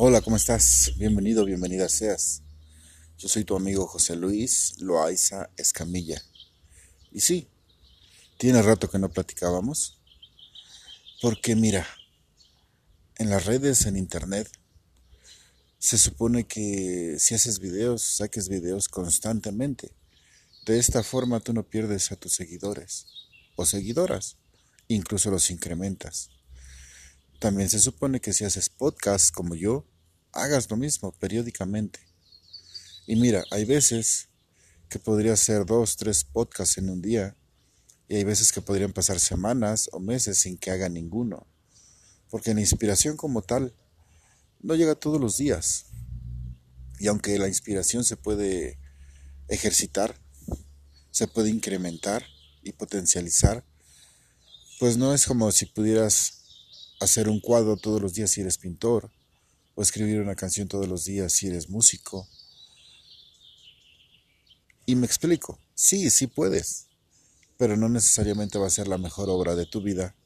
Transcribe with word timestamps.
Hola, 0.00 0.20
¿cómo 0.20 0.36
estás? 0.36 0.92
Bienvenido, 0.96 1.44
bienvenida 1.44 1.88
seas. 1.88 2.44
Yo 3.18 3.28
soy 3.28 3.42
tu 3.42 3.56
amigo 3.56 3.84
José 3.88 4.14
Luis 4.14 4.76
Loaiza 4.78 5.50
Escamilla. 5.56 6.22
Y 7.10 7.18
sí, 7.18 7.48
tiene 8.38 8.62
rato 8.62 8.88
que 8.88 9.00
no 9.00 9.10
platicábamos. 9.10 10.00
Porque 11.20 11.56
mira, 11.56 11.84
en 13.16 13.28
las 13.28 13.46
redes, 13.46 13.86
en 13.86 13.96
internet, 13.96 14.48
se 15.80 15.98
supone 15.98 16.46
que 16.46 17.16
si 17.18 17.34
haces 17.34 17.58
videos, 17.58 18.00
saques 18.02 18.48
videos 18.48 18.88
constantemente. 18.88 19.90
De 20.64 20.78
esta 20.78 21.02
forma 21.02 21.40
tú 21.40 21.52
no 21.52 21.64
pierdes 21.64 22.12
a 22.12 22.16
tus 22.16 22.34
seguidores 22.34 23.06
o 23.56 23.66
seguidoras, 23.66 24.36
incluso 24.86 25.32
los 25.32 25.50
incrementas. 25.50 26.37
También 27.38 27.70
se 27.70 27.78
supone 27.78 28.20
que 28.20 28.32
si 28.32 28.44
haces 28.44 28.68
podcast 28.68 29.32
como 29.32 29.54
yo, 29.54 29.86
hagas 30.32 30.68
lo 30.70 30.76
mismo 30.76 31.12
periódicamente. 31.12 32.00
Y 33.06 33.14
mira, 33.14 33.44
hay 33.52 33.64
veces 33.64 34.28
que 34.88 34.98
podría 34.98 35.34
hacer 35.34 35.64
dos, 35.64 35.96
tres 35.96 36.24
podcasts 36.24 36.78
en 36.78 36.90
un 36.90 37.00
día, 37.00 37.36
y 38.08 38.16
hay 38.16 38.24
veces 38.24 38.50
que 38.50 38.60
podrían 38.60 38.92
pasar 38.92 39.20
semanas 39.20 39.88
o 39.92 40.00
meses 40.00 40.38
sin 40.38 40.58
que 40.58 40.72
haga 40.72 40.88
ninguno, 40.88 41.46
porque 42.28 42.54
la 42.54 42.60
inspiración 42.60 43.16
como 43.16 43.42
tal 43.42 43.72
no 44.60 44.74
llega 44.74 44.96
todos 44.96 45.20
los 45.20 45.36
días. 45.36 45.86
Y 46.98 47.06
aunque 47.06 47.38
la 47.38 47.46
inspiración 47.46 48.04
se 48.04 48.16
puede 48.16 48.78
ejercitar, 49.46 50.18
se 51.12 51.28
puede 51.28 51.50
incrementar 51.50 52.24
y 52.64 52.72
potencializar, 52.72 53.64
pues 54.80 54.96
no 54.96 55.14
es 55.14 55.24
como 55.24 55.52
si 55.52 55.66
pudieras 55.66 56.37
hacer 57.00 57.28
un 57.28 57.40
cuadro 57.40 57.76
todos 57.76 58.00
los 58.00 58.14
días 58.14 58.30
si 58.30 58.40
eres 58.40 58.58
pintor, 58.58 59.10
o 59.74 59.82
escribir 59.82 60.20
una 60.20 60.34
canción 60.34 60.68
todos 60.68 60.88
los 60.88 61.04
días 61.04 61.32
si 61.32 61.46
eres 61.46 61.68
músico. 61.68 62.28
Y 64.86 64.96
me 64.96 65.06
explico, 65.06 65.60
sí, 65.74 66.10
sí 66.10 66.26
puedes, 66.26 66.86
pero 67.56 67.76
no 67.76 67.88
necesariamente 67.88 68.58
va 68.58 68.66
a 68.66 68.70
ser 68.70 68.88
la 68.88 68.98
mejor 68.98 69.30
obra 69.30 69.54
de 69.54 69.66
tu 69.66 69.82
vida, 69.82 70.16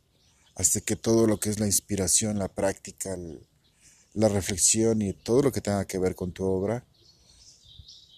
hasta 0.54 0.80
que 0.80 0.96
todo 0.96 1.26
lo 1.26 1.40
que 1.40 1.50
es 1.50 1.58
la 1.58 1.66
inspiración, 1.66 2.38
la 2.38 2.48
práctica, 2.48 3.16
la 4.14 4.28
reflexión 4.28 5.02
y 5.02 5.12
todo 5.12 5.42
lo 5.42 5.52
que 5.52 5.60
tenga 5.60 5.86
que 5.86 5.98
ver 5.98 6.14
con 6.14 6.32
tu 6.32 6.44
obra 6.44 6.86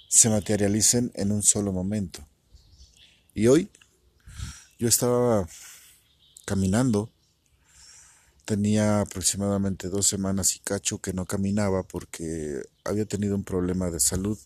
se 0.08 0.28
materialicen 0.28 1.12
en 1.14 1.32
un 1.32 1.42
solo 1.42 1.72
momento. 1.72 2.26
Y 3.34 3.48
hoy 3.48 3.70
yo 4.78 4.88
estaba 4.88 5.48
caminando 6.44 7.13
Tenía 8.44 9.00
aproximadamente 9.00 9.88
dos 9.88 10.06
semanas 10.06 10.54
y 10.54 10.58
cacho 10.58 10.98
que 10.98 11.14
no 11.14 11.24
caminaba 11.24 11.82
porque 11.82 12.60
había 12.84 13.06
tenido 13.06 13.34
un 13.34 13.44
problema 13.44 13.90
de 13.90 14.00
salud. 14.00 14.38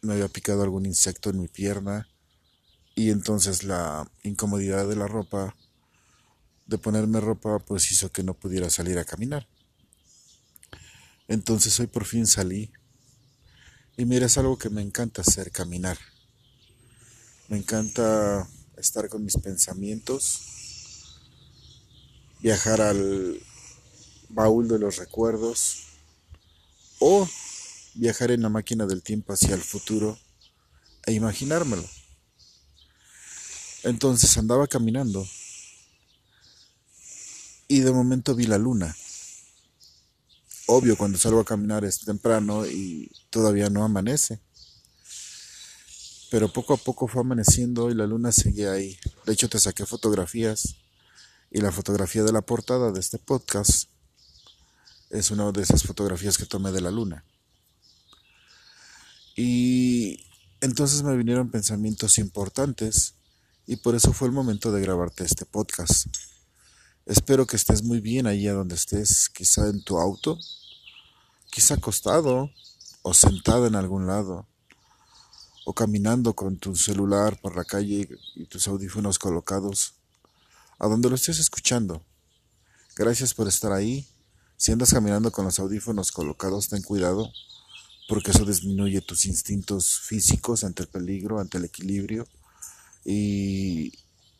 Me 0.00 0.14
había 0.14 0.28
picado 0.28 0.62
algún 0.62 0.86
insecto 0.86 1.28
en 1.28 1.40
mi 1.40 1.48
pierna 1.48 2.08
y 2.94 3.10
entonces 3.10 3.64
la 3.64 4.10
incomodidad 4.22 4.88
de 4.88 4.96
la 4.96 5.08
ropa, 5.08 5.54
de 6.66 6.78
ponerme 6.78 7.20
ropa, 7.20 7.58
pues 7.58 7.92
hizo 7.92 8.10
que 8.10 8.22
no 8.22 8.32
pudiera 8.32 8.70
salir 8.70 8.98
a 8.98 9.04
caminar. 9.04 9.46
Entonces 11.28 11.78
hoy 11.80 11.86
por 11.86 12.06
fin 12.06 12.26
salí 12.26 12.72
y 13.98 14.06
mira, 14.06 14.24
es 14.24 14.38
algo 14.38 14.56
que 14.56 14.70
me 14.70 14.80
encanta 14.80 15.20
hacer, 15.20 15.50
caminar. 15.50 15.98
Me 17.48 17.58
encanta 17.58 18.48
estar 18.78 19.10
con 19.10 19.22
mis 19.22 19.36
pensamientos 19.36 20.51
viajar 22.42 22.80
al 22.80 23.40
baúl 24.28 24.66
de 24.66 24.78
los 24.78 24.96
recuerdos 24.96 25.84
o 26.98 27.28
viajar 27.94 28.32
en 28.32 28.42
la 28.42 28.48
máquina 28.48 28.84
del 28.86 29.02
tiempo 29.02 29.32
hacia 29.32 29.54
el 29.54 29.60
futuro 29.60 30.18
e 31.06 31.12
imaginármelo. 31.12 31.88
Entonces 33.84 34.36
andaba 34.36 34.66
caminando 34.66 35.24
y 37.68 37.80
de 37.80 37.92
momento 37.92 38.34
vi 38.34 38.46
la 38.46 38.58
luna. 38.58 38.94
Obvio, 40.66 40.96
cuando 40.96 41.18
salgo 41.18 41.40
a 41.40 41.44
caminar 41.44 41.84
es 41.84 42.00
temprano 42.00 42.66
y 42.66 43.10
todavía 43.30 43.70
no 43.70 43.84
amanece. 43.84 44.40
Pero 46.30 46.52
poco 46.52 46.74
a 46.74 46.76
poco 46.76 47.06
fue 47.06 47.20
amaneciendo 47.20 47.90
y 47.90 47.94
la 47.94 48.06
luna 48.06 48.32
seguía 48.32 48.72
ahí. 48.72 48.98
De 49.26 49.32
hecho, 49.32 49.48
te 49.48 49.60
saqué 49.60 49.84
fotografías 49.84 50.76
y 51.52 51.60
la 51.60 51.70
fotografía 51.70 52.22
de 52.22 52.32
la 52.32 52.40
portada 52.40 52.92
de 52.92 53.00
este 53.00 53.18
podcast 53.18 53.90
es 55.10 55.30
una 55.30 55.52
de 55.52 55.60
esas 55.60 55.82
fotografías 55.82 56.38
que 56.38 56.46
tomé 56.46 56.72
de 56.72 56.80
la 56.80 56.90
luna. 56.90 57.26
Y 59.36 60.24
entonces 60.62 61.02
me 61.02 61.14
vinieron 61.14 61.50
pensamientos 61.50 62.16
importantes 62.16 63.16
y 63.66 63.76
por 63.76 63.94
eso 63.94 64.14
fue 64.14 64.28
el 64.28 64.32
momento 64.32 64.72
de 64.72 64.80
grabarte 64.80 65.24
este 65.24 65.44
podcast. 65.44 66.06
Espero 67.04 67.46
que 67.46 67.56
estés 67.56 67.82
muy 67.82 68.00
bien 68.00 68.26
ahí 68.26 68.48
a 68.48 68.54
donde 68.54 68.74
estés, 68.74 69.28
quizá 69.28 69.68
en 69.68 69.84
tu 69.84 69.98
auto, 69.98 70.38
quizá 71.50 71.74
acostado 71.74 72.50
o 73.02 73.12
sentado 73.12 73.66
en 73.66 73.74
algún 73.74 74.06
lado, 74.06 74.46
o 75.66 75.74
caminando 75.74 76.32
con 76.32 76.56
tu 76.56 76.74
celular 76.76 77.38
por 77.42 77.56
la 77.56 77.64
calle 77.64 78.08
y 78.36 78.46
tus 78.46 78.68
audífonos 78.68 79.18
colocados 79.18 79.96
a 80.82 80.88
donde 80.88 81.08
lo 81.08 81.14
estés 81.14 81.38
escuchando. 81.38 82.04
Gracias 82.96 83.34
por 83.34 83.46
estar 83.46 83.72
ahí. 83.72 84.04
Si 84.56 84.72
andas 84.72 84.92
caminando 84.92 85.30
con 85.30 85.44
los 85.44 85.60
audífonos 85.60 86.10
colocados, 86.10 86.68
ten 86.68 86.82
cuidado, 86.82 87.32
porque 88.08 88.32
eso 88.32 88.44
disminuye 88.44 89.00
tus 89.00 89.24
instintos 89.26 90.00
físicos 90.00 90.64
ante 90.64 90.82
el 90.82 90.88
peligro, 90.88 91.38
ante 91.38 91.58
el 91.58 91.66
equilibrio. 91.66 92.26
Y 93.04 93.92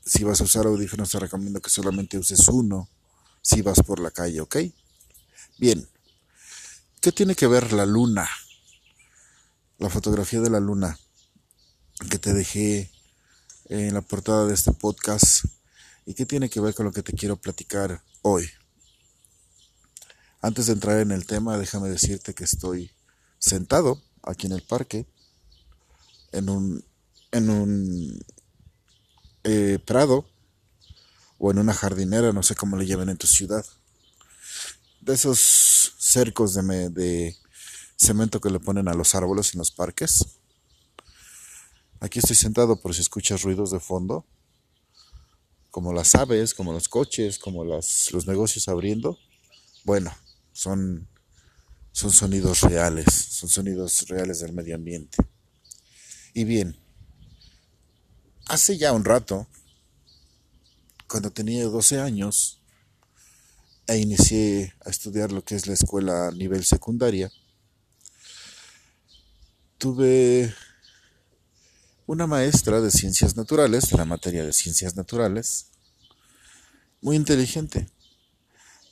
si 0.04 0.24
vas 0.24 0.40
a 0.40 0.44
usar 0.44 0.66
audífonos, 0.66 1.10
te 1.10 1.20
recomiendo 1.20 1.62
que 1.62 1.70
solamente 1.70 2.18
uses 2.18 2.48
uno 2.48 2.88
si 3.40 3.62
vas 3.62 3.78
por 3.86 4.00
la 4.00 4.10
calle, 4.10 4.40
¿ok? 4.40 4.56
Bien. 5.58 5.88
¿Qué 7.00 7.12
tiene 7.12 7.36
que 7.36 7.46
ver 7.46 7.72
la 7.72 7.86
luna? 7.86 8.28
La 9.78 9.90
fotografía 9.90 10.40
de 10.40 10.50
la 10.50 10.58
luna 10.58 10.98
que 12.10 12.18
te 12.18 12.34
dejé 12.34 12.90
en 13.66 13.94
la 13.94 14.00
portada 14.00 14.46
de 14.46 14.54
este 14.54 14.72
podcast 14.72 15.44
¿Y 16.04 16.14
qué 16.14 16.26
tiene 16.26 16.50
que 16.50 16.60
ver 16.60 16.74
con 16.74 16.86
lo 16.86 16.92
que 16.92 17.02
te 17.02 17.12
quiero 17.12 17.36
platicar 17.36 18.02
hoy? 18.22 18.48
Antes 20.40 20.66
de 20.66 20.72
entrar 20.72 20.98
en 20.98 21.12
el 21.12 21.26
tema, 21.26 21.56
déjame 21.56 21.88
decirte 21.88 22.34
que 22.34 22.44
estoy 22.44 22.90
sentado 23.38 24.02
aquí 24.22 24.46
en 24.46 24.52
el 24.52 24.62
parque, 24.62 25.06
en 26.32 26.48
un, 26.48 26.84
en 27.30 27.50
un 27.50 28.24
eh, 29.44 29.78
prado 29.84 30.28
o 31.38 31.52
en 31.52 31.58
una 31.58 31.72
jardinera, 31.72 32.32
no 32.32 32.42
sé 32.42 32.56
cómo 32.56 32.76
le 32.76 32.86
llaman 32.86 33.10
en 33.10 33.18
tu 33.18 33.28
ciudad. 33.28 33.64
De 35.00 35.14
esos 35.14 35.38
cercos 35.98 36.54
de, 36.54 36.90
de 36.90 37.36
cemento 37.96 38.40
que 38.40 38.50
le 38.50 38.58
ponen 38.58 38.88
a 38.88 38.94
los 38.94 39.14
árboles 39.14 39.54
en 39.54 39.58
los 39.58 39.70
parques. 39.70 40.24
Aquí 42.00 42.18
estoy 42.18 42.34
sentado 42.34 42.80
por 42.80 42.92
si 42.92 43.02
escuchas 43.02 43.42
ruidos 43.42 43.70
de 43.70 43.78
fondo 43.78 44.26
como 45.72 45.94
las 45.94 46.14
aves, 46.14 46.52
como 46.52 46.74
los 46.74 46.86
coches, 46.86 47.38
como 47.38 47.64
los 47.64 48.26
negocios 48.26 48.68
abriendo, 48.68 49.18
bueno, 49.84 50.14
son, 50.52 51.08
son 51.92 52.12
sonidos 52.12 52.60
reales, 52.60 53.06
son 53.06 53.48
sonidos 53.48 54.06
reales 54.06 54.40
del 54.40 54.52
medio 54.52 54.74
ambiente. 54.74 55.16
Y 56.34 56.44
bien, 56.44 56.78
hace 58.48 58.76
ya 58.76 58.92
un 58.92 59.02
rato, 59.06 59.48
cuando 61.08 61.30
tenía 61.30 61.64
12 61.64 62.00
años, 62.00 62.60
e 63.86 63.96
inicié 63.96 64.74
a 64.84 64.90
estudiar 64.90 65.32
lo 65.32 65.42
que 65.42 65.54
es 65.54 65.66
la 65.66 65.72
escuela 65.72 66.28
a 66.28 66.32
nivel 66.32 66.66
secundaria, 66.66 67.32
tuve 69.78 70.54
una 72.12 72.26
maestra 72.26 72.82
de 72.82 72.90
ciencias 72.90 73.38
naturales, 73.38 73.88
de 73.88 73.96
la 73.96 74.04
materia 74.04 74.44
de 74.44 74.52
ciencias 74.52 74.96
naturales, 74.96 75.68
muy 77.00 77.16
inteligente. 77.16 77.88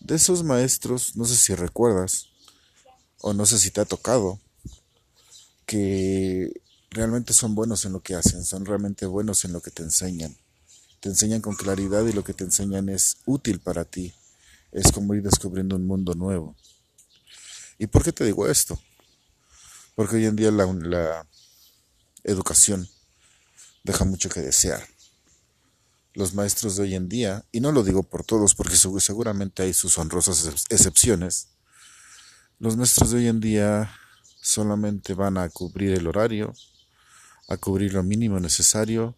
De 0.00 0.14
esos 0.14 0.42
maestros, 0.42 1.16
no 1.16 1.26
sé 1.26 1.36
si 1.36 1.54
recuerdas, 1.54 2.28
o 3.20 3.34
no 3.34 3.44
sé 3.44 3.58
si 3.58 3.70
te 3.70 3.82
ha 3.82 3.84
tocado, 3.84 4.40
que 5.66 6.62
realmente 6.88 7.34
son 7.34 7.54
buenos 7.54 7.84
en 7.84 7.92
lo 7.92 8.00
que 8.00 8.14
hacen, 8.14 8.42
son 8.42 8.64
realmente 8.64 9.04
buenos 9.04 9.44
en 9.44 9.52
lo 9.52 9.60
que 9.60 9.70
te 9.70 9.82
enseñan. 9.82 10.34
Te 11.00 11.10
enseñan 11.10 11.42
con 11.42 11.56
claridad 11.56 12.06
y 12.06 12.14
lo 12.14 12.24
que 12.24 12.32
te 12.32 12.44
enseñan 12.44 12.88
es 12.88 13.18
útil 13.26 13.60
para 13.60 13.84
ti. 13.84 14.14
Es 14.72 14.92
como 14.92 15.14
ir 15.14 15.22
descubriendo 15.22 15.76
un 15.76 15.86
mundo 15.86 16.14
nuevo. 16.14 16.56
¿Y 17.76 17.86
por 17.86 18.02
qué 18.02 18.12
te 18.12 18.24
digo 18.24 18.48
esto? 18.48 18.80
Porque 19.94 20.16
hoy 20.16 20.24
en 20.24 20.36
día 20.36 20.50
la, 20.50 20.64
la 20.72 21.26
educación 22.24 22.88
deja 23.82 24.04
mucho 24.04 24.28
que 24.28 24.40
desear. 24.40 24.86
Los 26.12 26.34
maestros 26.34 26.76
de 26.76 26.82
hoy 26.82 26.94
en 26.94 27.08
día, 27.08 27.44
y 27.52 27.60
no 27.60 27.72
lo 27.72 27.82
digo 27.82 28.02
por 28.02 28.24
todos 28.24 28.54
porque 28.54 28.76
seguramente 28.76 29.62
hay 29.62 29.72
sus 29.72 29.96
honrosas 29.98 30.66
excepciones, 30.68 31.48
Los 32.58 32.76
maestros 32.76 33.10
de 33.10 33.18
hoy 33.18 33.28
en 33.28 33.40
día 33.40 33.90
solamente 34.42 35.14
van 35.14 35.38
a 35.38 35.48
cubrir 35.48 35.92
el 35.92 36.06
horario, 36.06 36.52
a 37.48 37.56
cubrir 37.56 37.94
lo 37.94 38.02
mínimo 38.02 38.38
necesario 38.38 39.16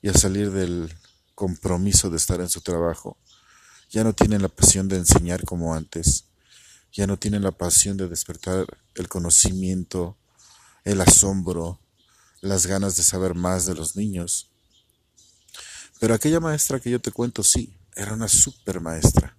y 0.00 0.08
a 0.08 0.14
salir 0.14 0.52
del 0.52 0.94
compromiso 1.34 2.08
de 2.08 2.16
estar 2.16 2.40
en 2.40 2.48
su 2.48 2.60
trabajo. 2.60 3.16
Ya 3.90 4.04
no 4.04 4.12
tienen 4.12 4.42
la 4.42 4.48
pasión 4.48 4.86
de 4.88 4.96
enseñar 4.96 5.44
como 5.44 5.74
antes, 5.74 6.26
ya 6.92 7.06
no 7.06 7.18
tienen 7.18 7.42
la 7.42 7.52
pasión 7.52 7.96
de 7.96 8.08
despertar 8.08 8.66
el 8.94 9.08
conocimiento, 9.08 10.16
el 10.84 11.00
asombro, 11.00 11.80
las 12.40 12.66
ganas 12.66 12.96
de 12.96 13.02
saber 13.02 13.34
más 13.34 13.66
de 13.66 13.74
los 13.74 13.96
niños. 13.96 14.50
Pero 16.00 16.14
aquella 16.14 16.40
maestra 16.40 16.80
que 16.80 16.90
yo 16.90 17.00
te 17.00 17.10
cuento, 17.10 17.42
sí, 17.42 17.74
era 17.96 18.14
una 18.14 18.28
super 18.28 18.80
maestra. 18.80 19.36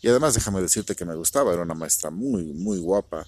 Y 0.00 0.08
además 0.08 0.34
déjame 0.34 0.60
decirte 0.60 0.96
que 0.96 1.04
me 1.04 1.14
gustaba, 1.14 1.52
era 1.52 1.62
una 1.62 1.74
maestra 1.74 2.10
muy, 2.10 2.52
muy 2.52 2.78
guapa, 2.78 3.24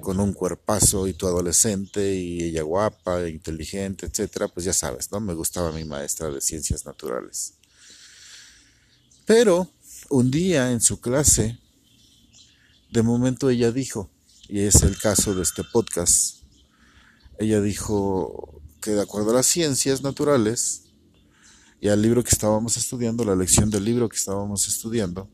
con 0.00 0.20
un 0.20 0.32
cuerpazo 0.32 1.06
y 1.06 1.14
tu 1.14 1.26
adolescente 1.26 2.14
y 2.14 2.42
ella 2.44 2.62
guapa, 2.62 3.28
inteligente, 3.28 4.06
etcétera, 4.06 4.48
pues 4.48 4.64
ya 4.64 4.72
sabes, 4.72 5.10
¿no? 5.10 5.20
Me 5.20 5.34
gustaba 5.34 5.72
mi 5.72 5.84
maestra 5.84 6.30
de 6.30 6.40
ciencias 6.40 6.86
naturales. 6.86 7.54
Pero 9.26 9.68
un 10.08 10.30
día 10.30 10.70
en 10.70 10.80
su 10.80 11.00
clase, 11.00 11.58
de 12.90 13.02
momento 13.02 13.50
ella 13.50 13.72
dijo, 13.72 14.10
y 14.48 14.60
es 14.60 14.82
el 14.82 14.98
caso 14.98 15.34
de 15.34 15.42
este 15.42 15.62
podcast, 15.64 16.41
ella 17.42 17.60
dijo 17.60 18.62
que 18.80 18.92
de 18.92 19.02
acuerdo 19.02 19.30
a 19.30 19.34
las 19.34 19.46
ciencias 19.46 20.02
naturales 20.02 20.84
y 21.80 21.88
al 21.88 22.00
libro 22.00 22.22
que 22.22 22.30
estábamos 22.30 22.76
estudiando, 22.76 23.24
la 23.24 23.36
lección 23.36 23.70
del 23.70 23.84
libro 23.84 24.08
que 24.08 24.16
estábamos 24.16 24.68
estudiando, 24.68 25.28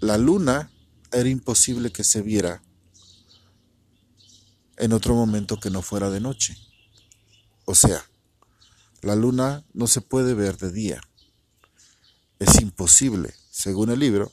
la 0.00 0.18
luna 0.18 0.70
era 1.12 1.28
imposible 1.28 1.90
que 1.90 2.04
se 2.04 2.22
viera 2.22 2.62
en 4.76 4.92
otro 4.92 5.14
momento 5.14 5.58
que 5.58 5.70
no 5.70 5.82
fuera 5.82 6.10
de 6.10 6.20
noche. 6.20 6.56
O 7.64 7.74
sea, 7.74 8.04
la 9.02 9.16
luna 9.16 9.64
no 9.72 9.86
se 9.86 10.00
puede 10.00 10.34
ver 10.34 10.56
de 10.58 10.72
día. 10.72 11.00
Es 12.38 12.60
imposible, 12.60 13.34
según 13.50 13.90
el 13.90 14.00
libro 14.00 14.32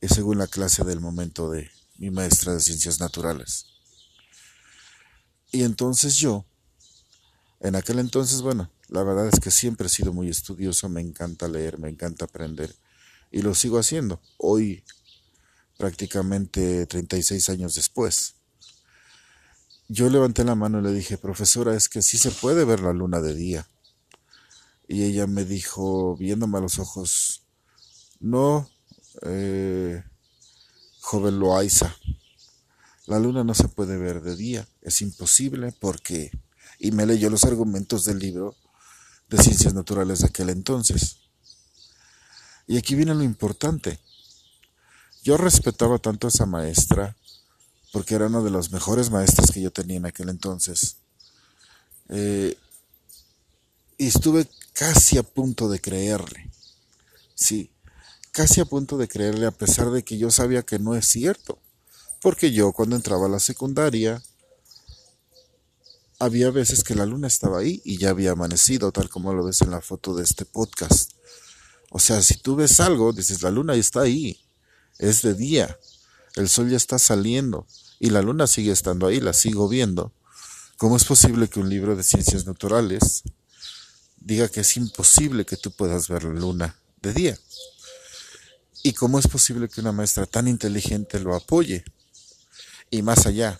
y 0.00 0.08
según 0.08 0.38
la 0.38 0.46
clase 0.46 0.84
del 0.84 1.00
momento 1.00 1.50
de 1.50 1.70
mi 1.98 2.10
maestra 2.10 2.54
de 2.54 2.60
ciencias 2.60 3.00
naturales. 3.00 3.75
Y 5.56 5.62
entonces 5.62 6.16
yo, 6.16 6.44
en 7.60 7.76
aquel 7.76 7.98
entonces, 7.98 8.42
bueno, 8.42 8.70
la 8.88 9.02
verdad 9.02 9.26
es 9.32 9.40
que 9.40 9.50
siempre 9.50 9.86
he 9.86 9.88
sido 9.88 10.12
muy 10.12 10.28
estudioso, 10.28 10.90
me 10.90 11.00
encanta 11.00 11.48
leer, 11.48 11.78
me 11.78 11.88
encanta 11.88 12.26
aprender 12.26 12.76
y 13.32 13.40
lo 13.40 13.54
sigo 13.54 13.78
haciendo. 13.78 14.20
Hoy, 14.36 14.84
prácticamente 15.78 16.84
36 16.84 17.48
años 17.48 17.74
después. 17.74 18.34
Yo 19.88 20.10
levanté 20.10 20.44
la 20.44 20.56
mano 20.56 20.80
y 20.80 20.82
le 20.82 20.92
dije, 20.92 21.16
profesora, 21.16 21.74
es 21.74 21.88
que 21.88 22.02
sí 22.02 22.18
se 22.18 22.32
puede 22.32 22.66
ver 22.66 22.80
la 22.80 22.92
luna 22.92 23.22
de 23.22 23.34
día. 23.34 23.66
Y 24.86 25.04
ella 25.04 25.26
me 25.26 25.46
dijo, 25.46 26.18
viéndome 26.18 26.58
a 26.58 26.60
los 26.60 26.78
ojos, 26.78 27.44
no, 28.20 28.68
eh, 29.22 30.04
joven 31.00 31.38
Loaiza, 31.38 31.96
la 33.06 33.18
luna 33.18 33.44
no 33.44 33.54
se 33.54 33.68
puede 33.68 33.96
ver 33.96 34.20
de 34.22 34.36
día, 34.36 34.68
es 34.82 35.00
imposible 35.02 35.72
porque... 35.80 36.30
Y 36.78 36.90
me 36.90 37.06
leyó 37.06 37.30
los 37.30 37.44
argumentos 37.44 38.04
del 38.04 38.18
libro 38.18 38.54
de 39.30 39.42
ciencias 39.42 39.72
naturales 39.72 40.18
de 40.18 40.26
aquel 40.26 40.50
entonces. 40.50 41.16
Y 42.66 42.76
aquí 42.76 42.94
viene 42.94 43.14
lo 43.14 43.22
importante. 43.22 43.98
Yo 45.22 45.38
respetaba 45.38 45.98
tanto 45.98 46.26
a 46.26 46.30
esa 46.30 46.44
maestra 46.44 47.16
porque 47.92 48.14
era 48.14 48.26
una 48.26 48.42
de 48.42 48.50
las 48.50 48.72
mejores 48.72 49.10
maestras 49.10 49.50
que 49.50 49.62
yo 49.62 49.70
tenía 49.70 49.96
en 49.96 50.06
aquel 50.06 50.28
entonces. 50.28 50.98
Eh, 52.08 52.56
y 53.96 54.06
estuve 54.08 54.46
casi 54.72 55.16
a 55.16 55.22
punto 55.22 55.68
de 55.68 55.80
creerle. 55.80 56.50
Sí, 57.34 57.70
casi 58.32 58.60
a 58.60 58.66
punto 58.66 58.98
de 58.98 59.08
creerle 59.08 59.46
a 59.46 59.50
pesar 59.50 59.90
de 59.90 60.04
que 60.04 60.18
yo 60.18 60.30
sabía 60.30 60.62
que 60.62 60.78
no 60.78 60.94
es 60.94 61.06
cierto. 61.06 61.58
Porque 62.26 62.50
yo 62.50 62.72
cuando 62.72 62.96
entraba 62.96 63.26
a 63.26 63.28
la 63.28 63.38
secundaria, 63.38 64.20
había 66.18 66.50
veces 66.50 66.82
que 66.82 66.96
la 66.96 67.06
luna 67.06 67.28
estaba 67.28 67.60
ahí 67.60 67.80
y 67.84 67.98
ya 67.98 68.10
había 68.10 68.32
amanecido, 68.32 68.90
tal 68.90 69.08
como 69.08 69.32
lo 69.32 69.44
ves 69.44 69.62
en 69.62 69.70
la 69.70 69.80
foto 69.80 70.12
de 70.16 70.24
este 70.24 70.44
podcast. 70.44 71.12
O 71.88 72.00
sea, 72.00 72.20
si 72.22 72.36
tú 72.36 72.56
ves 72.56 72.80
algo, 72.80 73.12
dices, 73.12 73.42
la 73.42 73.52
luna 73.52 73.76
está 73.76 74.00
ahí, 74.00 74.40
es 74.98 75.22
de 75.22 75.34
día, 75.34 75.78
el 76.34 76.48
sol 76.48 76.68
ya 76.68 76.76
está 76.76 76.98
saliendo 76.98 77.64
y 78.00 78.10
la 78.10 78.22
luna 78.22 78.48
sigue 78.48 78.72
estando 78.72 79.06
ahí, 79.06 79.20
la 79.20 79.32
sigo 79.32 79.68
viendo. 79.68 80.12
¿Cómo 80.78 80.96
es 80.96 81.04
posible 81.04 81.46
que 81.46 81.60
un 81.60 81.68
libro 81.68 81.94
de 81.94 82.02
ciencias 82.02 82.44
naturales 82.44 83.22
diga 84.16 84.48
que 84.48 84.62
es 84.62 84.76
imposible 84.76 85.46
que 85.46 85.56
tú 85.56 85.70
puedas 85.70 86.08
ver 86.08 86.24
la 86.24 86.34
luna 86.40 86.76
de 87.02 87.12
día? 87.12 87.38
¿Y 88.82 88.94
cómo 88.94 89.20
es 89.20 89.28
posible 89.28 89.68
que 89.68 89.80
una 89.80 89.92
maestra 89.92 90.26
tan 90.26 90.48
inteligente 90.48 91.20
lo 91.20 91.36
apoye? 91.36 91.84
Y 92.90 93.02
más 93.02 93.26
allá, 93.26 93.58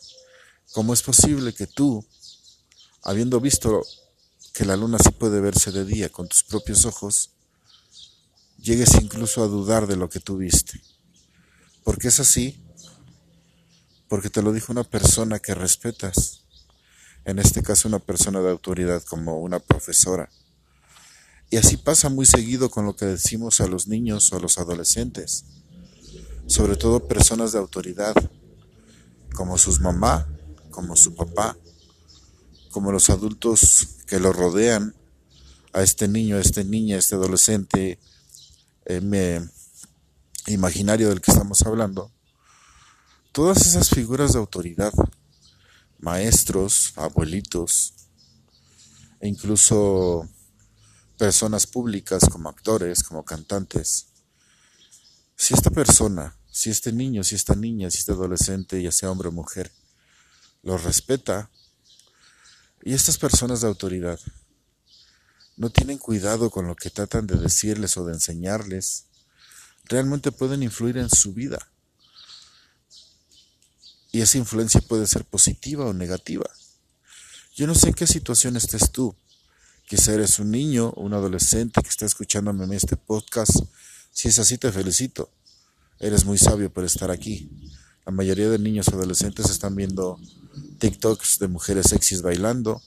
¿cómo 0.72 0.94
es 0.94 1.02
posible 1.02 1.52
que 1.52 1.66
tú, 1.66 2.06
habiendo 3.02 3.40
visto 3.40 3.82
que 4.52 4.64
la 4.64 4.76
luna 4.76 4.98
sí 4.98 5.10
puede 5.10 5.40
verse 5.40 5.72
de 5.72 5.84
día 5.84 6.10
con 6.10 6.28
tus 6.28 6.44
propios 6.44 6.84
ojos, 6.84 7.30
llegues 8.58 8.94
incluso 9.00 9.42
a 9.42 9.48
dudar 9.48 9.86
de 9.86 9.96
lo 9.96 10.08
que 10.08 10.20
tú 10.20 10.36
viste? 10.36 10.80
Porque 11.82 12.08
es 12.08 12.20
así, 12.20 12.64
porque 14.08 14.30
te 14.30 14.42
lo 14.42 14.52
dijo 14.52 14.72
una 14.72 14.84
persona 14.84 15.40
que 15.40 15.54
respetas, 15.54 16.44
en 17.24 17.40
este 17.40 17.62
caso 17.62 17.88
una 17.88 17.98
persona 17.98 18.40
de 18.40 18.50
autoridad 18.50 19.02
como 19.02 19.40
una 19.40 19.58
profesora. 19.58 20.30
Y 21.50 21.56
así 21.56 21.76
pasa 21.76 22.08
muy 22.08 22.26
seguido 22.26 22.70
con 22.70 22.86
lo 22.86 22.94
que 22.94 23.06
decimos 23.06 23.60
a 23.60 23.66
los 23.66 23.88
niños 23.88 24.32
o 24.32 24.36
a 24.36 24.40
los 24.40 24.58
adolescentes, 24.58 25.44
sobre 26.46 26.76
todo 26.76 27.08
personas 27.08 27.50
de 27.50 27.58
autoridad 27.58 28.14
como 29.36 29.58
sus 29.58 29.80
mamá, 29.80 30.26
como 30.70 30.96
su 30.96 31.14
papá, 31.14 31.56
como 32.72 32.90
los 32.90 33.10
adultos 33.10 33.98
que 34.06 34.18
lo 34.18 34.32
rodean 34.32 34.96
a 35.72 35.82
este 35.82 36.08
niño, 36.08 36.36
a 36.36 36.40
esta 36.40 36.64
niña, 36.64 36.96
a 36.96 36.98
este 36.98 37.14
adolescente 37.14 38.00
eh, 38.86 39.46
imaginario 40.46 41.10
del 41.10 41.20
que 41.20 41.30
estamos 41.30 41.62
hablando, 41.62 42.10
todas 43.30 43.66
esas 43.66 43.90
figuras 43.90 44.32
de 44.32 44.38
autoridad, 44.38 44.92
maestros, 45.98 46.94
abuelitos, 46.96 47.92
e 49.20 49.28
incluso 49.28 50.26
personas 51.18 51.66
públicas 51.66 52.24
como 52.30 52.48
actores, 52.48 53.02
como 53.02 53.24
cantantes, 53.24 54.06
si 55.36 55.52
esta 55.52 55.70
persona 55.70 56.34
si 56.56 56.70
este 56.70 56.90
niño, 56.90 57.22
si 57.22 57.34
esta 57.34 57.54
niña, 57.54 57.90
si 57.90 57.98
este 57.98 58.12
adolescente, 58.12 58.82
ya 58.82 58.90
sea 58.90 59.10
hombre 59.10 59.28
o 59.28 59.32
mujer, 59.32 59.70
lo 60.62 60.78
respeta, 60.78 61.50
y 62.82 62.94
estas 62.94 63.18
personas 63.18 63.60
de 63.60 63.66
autoridad 63.66 64.18
no 65.58 65.68
tienen 65.68 65.98
cuidado 65.98 66.48
con 66.48 66.66
lo 66.66 66.74
que 66.74 66.88
tratan 66.88 67.26
de 67.26 67.36
decirles 67.36 67.98
o 67.98 68.06
de 68.06 68.14
enseñarles, 68.14 69.04
realmente 69.84 70.32
pueden 70.32 70.62
influir 70.62 70.96
en 70.96 71.10
su 71.10 71.34
vida. 71.34 71.58
Y 74.10 74.22
esa 74.22 74.38
influencia 74.38 74.80
puede 74.80 75.06
ser 75.06 75.26
positiva 75.26 75.84
o 75.84 75.92
negativa. 75.92 76.48
Yo 77.54 77.66
no 77.66 77.74
sé 77.74 77.88
en 77.88 77.94
qué 77.94 78.06
situación 78.06 78.56
estés 78.56 78.90
tú. 78.92 79.14
Quizá 79.86 80.14
eres 80.14 80.38
un 80.38 80.52
niño 80.52 80.94
un 80.96 81.12
adolescente 81.12 81.82
que 81.82 81.90
está 81.90 82.06
escuchándome 82.06 82.64
en 82.64 82.72
este 82.72 82.96
podcast. 82.96 83.58
Si 84.10 84.28
es 84.28 84.38
así, 84.38 84.56
te 84.56 84.72
felicito. 84.72 85.35
Eres 85.98 86.24
muy 86.24 86.36
sabio 86.36 86.72
por 86.72 86.84
estar 86.84 87.10
aquí. 87.10 87.50
La 88.04 88.12
mayoría 88.12 88.50
de 88.50 88.58
niños 88.58 88.88
adolescentes 88.88 89.48
están 89.48 89.74
viendo 89.74 90.20
TikToks 90.78 91.38
de 91.38 91.48
mujeres 91.48 91.86
sexys 91.86 92.20
bailando, 92.20 92.82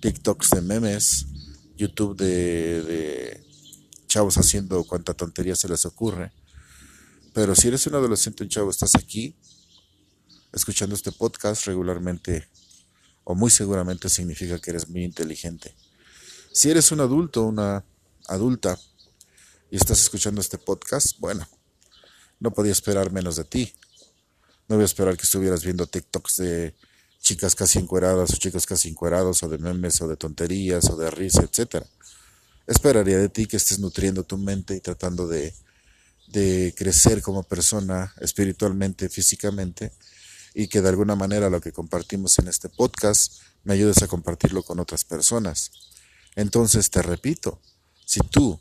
TikToks 0.00 0.50
de 0.50 0.60
memes, 0.60 1.26
YouTube 1.76 2.16
de, 2.16 2.82
de 2.82 3.44
chavos 4.08 4.36
haciendo 4.36 4.82
cuanta 4.84 5.14
tontería 5.14 5.54
se 5.54 5.68
les 5.68 5.86
ocurre. 5.86 6.32
Pero 7.32 7.54
si 7.54 7.68
eres 7.68 7.86
un 7.86 7.94
adolescente, 7.94 8.42
un 8.42 8.48
chavo, 8.48 8.70
estás 8.70 8.96
aquí 8.96 9.36
escuchando 10.52 10.96
este 10.96 11.12
podcast 11.12 11.66
regularmente 11.66 12.48
o 13.22 13.36
muy 13.36 13.50
seguramente 13.50 14.08
significa 14.08 14.58
que 14.58 14.70
eres 14.70 14.88
muy 14.88 15.04
inteligente. 15.04 15.76
Si 16.52 16.68
eres 16.68 16.90
un 16.90 16.98
adulto, 16.98 17.44
una 17.44 17.84
adulta 18.26 18.76
y 19.70 19.76
estás 19.76 20.00
escuchando 20.00 20.40
este 20.40 20.58
podcast, 20.58 21.16
bueno, 21.20 21.46
no 22.40 22.52
podía 22.52 22.72
esperar 22.72 23.12
menos 23.12 23.36
de 23.36 23.44
ti. 23.44 23.72
No 24.68 24.76
voy 24.76 24.82
a 24.82 24.86
esperar 24.86 25.16
que 25.16 25.22
estuvieras 25.22 25.64
viendo 25.64 25.86
TikToks 25.86 26.36
de 26.36 26.74
chicas 27.20 27.54
casi 27.54 27.78
encueradas 27.78 28.32
o 28.32 28.36
chicos 28.36 28.66
casi 28.66 28.88
encuerados 28.88 29.42
o 29.42 29.48
de 29.48 29.58
memes 29.58 30.00
o 30.00 30.08
de 30.08 30.16
tonterías 30.16 30.88
o 30.90 30.96
de 30.96 31.10
risa, 31.10 31.42
etc. 31.42 31.84
Esperaría 32.66 33.18
de 33.18 33.28
ti 33.28 33.46
que 33.46 33.56
estés 33.56 33.78
nutriendo 33.78 34.24
tu 34.24 34.38
mente 34.38 34.74
y 34.74 34.80
tratando 34.80 35.28
de, 35.28 35.54
de 36.28 36.74
crecer 36.76 37.22
como 37.22 37.42
persona 37.42 38.14
espiritualmente, 38.20 39.08
físicamente, 39.08 39.92
y 40.54 40.68
que 40.68 40.80
de 40.80 40.88
alguna 40.88 41.14
manera 41.14 41.50
lo 41.50 41.60
que 41.60 41.72
compartimos 41.72 42.38
en 42.38 42.48
este 42.48 42.68
podcast 42.68 43.40
me 43.64 43.74
ayudes 43.74 44.02
a 44.02 44.08
compartirlo 44.08 44.62
con 44.62 44.80
otras 44.80 45.04
personas. 45.04 45.70
Entonces 46.36 46.90
te 46.90 47.02
repito, 47.02 47.60
si 48.04 48.20
tú, 48.20 48.60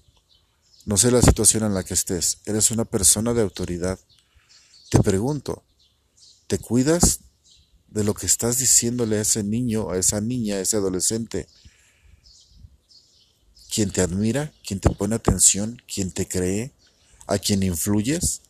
no 0.89 0.97
sé 0.97 1.11
la 1.11 1.21
situación 1.21 1.63
en 1.65 1.75
la 1.75 1.83
que 1.83 1.93
estés, 1.93 2.39
eres 2.45 2.71
una 2.71 2.83
persona 2.83 3.35
de 3.35 3.43
autoridad, 3.43 3.99
te 4.89 4.97
pregunto, 5.03 5.61
¿te 6.47 6.57
cuidas 6.57 7.19
de 7.89 8.03
lo 8.03 8.15
que 8.15 8.25
estás 8.25 8.57
diciéndole 8.57 9.19
a 9.19 9.21
ese 9.21 9.43
niño, 9.43 9.91
a 9.91 9.99
esa 9.99 10.19
niña, 10.19 10.55
a 10.55 10.61
ese 10.61 10.77
adolescente? 10.77 11.47
¿Quién 13.71 13.91
te 13.91 14.01
admira? 14.01 14.51
¿Quién 14.65 14.79
te 14.79 14.89
pone 14.89 15.13
atención? 15.13 15.79
¿Quién 15.85 16.09
te 16.09 16.27
cree? 16.27 16.73
¿A 17.27 17.37
quién 17.37 17.61
influyes? 17.61 18.41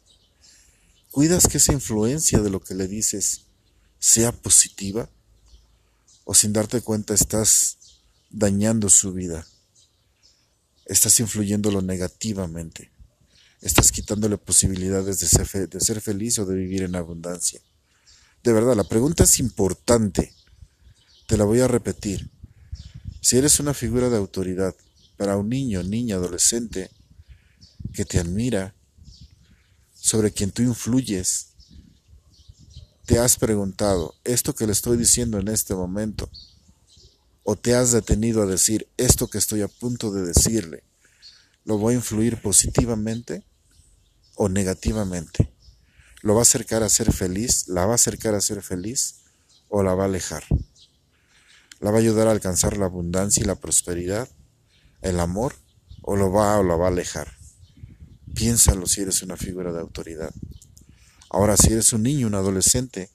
¿Cuidas 1.11 1.45
que 1.45 1.57
esa 1.57 1.73
influencia 1.73 2.39
de 2.39 2.49
lo 2.49 2.61
que 2.61 2.73
le 2.73 2.87
dices 2.87 3.41
sea 3.99 4.31
positiva? 4.31 5.09
¿O 6.23 6.33
sin 6.33 6.53
darte 6.53 6.79
cuenta 6.79 7.13
estás 7.13 7.79
dañando 8.29 8.87
su 8.87 9.11
vida? 9.11 9.45
Estás 10.89 11.19
influyéndolo 11.19 11.83
negativamente. 11.83 12.91
Estás 13.61 13.91
quitándole 13.91 14.39
posibilidades 14.39 15.19
de 15.19 15.27
ser, 15.27 15.69
de 15.69 15.79
ser 15.79 16.01
feliz 16.01 16.39
o 16.39 16.47
de 16.47 16.55
vivir 16.55 16.81
en 16.81 16.95
abundancia. 16.95 17.61
De 18.43 18.53
verdad, 18.53 18.75
la 18.75 18.83
pregunta 18.83 19.25
es 19.25 19.39
importante. 19.39 20.33
Te 21.27 21.37
la 21.37 21.43
voy 21.43 21.59
a 21.59 21.67
repetir. 21.67 22.31
Si 23.21 23.37
eres 23.37 23.59
una 23.59 23.75
figura 23.75 24.09
de 24.09 24.17
autoridad 24.17 24.75
para 25.15 25.37
un 25.37 25.47
niño, 25.47 25.83
niña, 25.83 26.15
adolescente 26.15 26.89
que 27.93 28.03
te 28.03 28.17
admira, 28.17 28.73
sobre 29.93 30.31
quien 30.31 30.49
tú 30.49 30.63
influyes, 30.63 31.49
te 33.05 33.19
has 33.19 33.37
preguntado, 33.37 34.15
esto 34.23 34.55
que 34.55 34.65
le 34.65 34.71
estoy 34.71 34.97
diciendo 34.97 35.37
en 35.37 35.49
este 35.49 35.75
momento, 35.75 36.31
o 37.51 37.55
te 37.55 37.73
has 37.73 37.91
detenido 37.91 38.43
a 38.43 38.45
decir, 38.45 38.87
esto 38.95 39.27
que 39.27 39.39
estoy 39.39 39.63
a 39.63 39.67
punto 39.67 40.11
de 40.11 40.23
decirle, 40.23 40.83
¿lo 41.65 41.79
voy 41.79 41.95
a 41.95 41.97
influir 41.97 42.39
positivamente 42.39 43.43
o 44.35 44.49
negativamente? 44.49 45.51
¿Lo 46.21 46.35
va 46.35 46.41
a 46.41 46.43
acercar 46.43 46.83
a 46.83 46.89
ser 46.89 47.11
feliz? 47.11 47.67
¿La 47.67 47.87
va 47.87 47.93
a 47.93 47.95
acercar 47.95 48.35
a 48.35 48.41
ser 48.41 48.61
feliz 48.61 49.21
o 49.67 49.81
la 49.81 49.95
va 49.95 50.03
a 50.03 50.05
alejar? 50.05 50.43
¿La 51.79 51.89
va 51.89 51.97
a 51.97 52.01
ayudar 52.01 52.27
a 52.27 52.31
alcanzar 52.33 52.77
la 52.77 52.85
abundancia 52.85 53.41
y 53.41 53.47
la 53.47 53.55
prosperidad, 53.55 54.29
el 55.01 55.19
amor, 55.19 55.55
o 56.03 56.15
lo 56.15 56.31
va 56.31 56.59
o 56.59 56.63
la 56.63 56.75
va 56.75 56.85
a 56.85 56.89
alejar? 56.89 57.33
Piénsalo 58.35 58.85
si 58.85 59.01
eres 59.01 59.23
una 59.23 59.37
figura 59.37 59.73
de 59.73 59.79
autoridad. 59.79 60.31
Ahora, 61.31 61.57
si 61.57 61.73
eres 61.73 61.93
un 61.93 62.03
niño, 62.03 62.27
un 62.27 62.35
adolescente, 62.35 63.09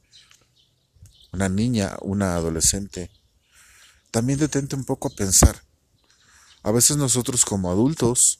una 1.32 1.48
niña, 1.48 1.96
una 2.02 2.34
adolescente, 2.34 3.12
también 4.14 4.38
detente 4.38 4.76
un 4.76 4.84
poco 4.84 5.08
a 5.08 5.16
pensar. 5.16 5.60
A 6.62 6.70
veces 6.70 6.96
nosotros 6.96 7.44
como 7.44 7.68
adultos, 7.68 8.38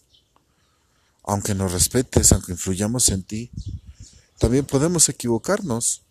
aunque 1.25 1.52
nos 1.52 1.73
respetes, 1.73 2.31
aunque 2.31 2.52
influyamos 2.52 3.09
en 3.09 3.25
ti, 3.25 3.50
también 4.38 4.66
podemos 4.66 5.09
equivocarnos. 5.09 6.02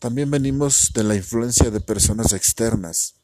También 0.00 0.32
venimos 0.32 0.90
de 0.92 1.04
la 1.04 1.14
influencia 1.14 1.70
de 1.70 1.80
personas 1.80 2.32
externas. 2.32 3.14